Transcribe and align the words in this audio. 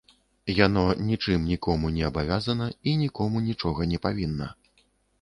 Яно 0.59 0.85
нічым 1.09 1.45
нікому 1.51 1.93
не 1.99 2.03
абавязана 2.09 2.73
і 2.89 2.97
нікому 3.05 3.47
нічога 3.53 3.81
не 3.97 4.05
павінна. 4.11 4.53